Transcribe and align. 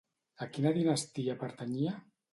A 0.45 0.47
quina 0.55 0.71
dinastia 0.79 1.37
pertanyia? 1.45 1.99